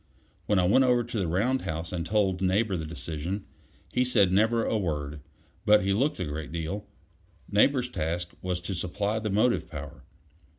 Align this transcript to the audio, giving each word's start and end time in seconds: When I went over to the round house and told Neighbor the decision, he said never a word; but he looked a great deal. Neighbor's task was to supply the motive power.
When 0.47 0.57
I 0.57 0.63
went 0.63 0.83
over 0.83 1.03
to 1.03 1.19
the 1.19 1.27
round 1.27 1.61
house 1.61 1.91
and 1.93 2.03
told 2.03 2.41
Neighbor 2.41 2.75
the 2.75 2.87
decision, 2.87 3.45
he 3.93 4.03
said 4.03 4.31
never 4.31 4.65
a 4.65 4.75
word; 4.75 5.19
but 5.63 5.83
he 5.83 5.93
looked 5.93 6.19
a 6.19 6.25
great 6.25 6.51
deal. 6.51 6.87
Neighbor's 7.47 7.87
task 7.87 8.31
was 8.41 8.59
to 8.61 8.73
supply 8.73 9.19
the 9.19 9.29
motive 9.29 9.69
power. 9.69 10.01